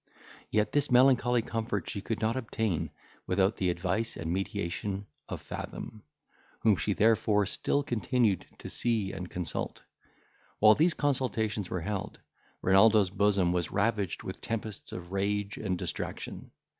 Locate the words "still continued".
7.45-8.47